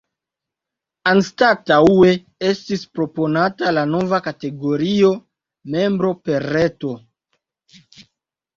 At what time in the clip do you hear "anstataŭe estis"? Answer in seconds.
1.09-2.87